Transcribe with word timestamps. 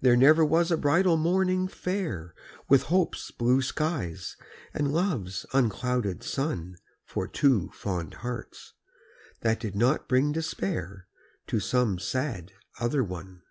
There 0.00 0.16
never 0.16 0.44
was 0.44 0.72
a 0.72 0.76
bridal 0.76 1.16
morning 1.16 1.68
fair 1.68 2.34
With 2.68 2.82
hope's 2.90 3.30
blue 3.30 3.62
skies 3.62 4.36
and 4.74 4.92
love's 4.92 5.46
unclouded 5.52 6.24
sun 6.24 6.76
For 7.04 7.28
two 7.28 7.70
fond 7.72 8.14
hearts, 8.14 8.72
that 9.42 9.60
did 9.60 9.76
not 9.76 10.08
bring 10.08 10.32
despair 10.32 11.06
To 11.46 11.60
some 11.60 12.00
sad 12.00 12.50
other 12.80 13.04
one. 13.04 13.42